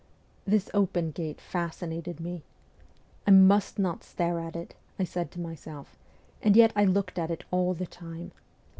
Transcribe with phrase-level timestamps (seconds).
[0.45, 2.41] This open gate fascinated rne.'
[3.27, 5.95] I must not stare at it,' I said to myself;
[6.41, 8.31] and yet I looked at it all the time.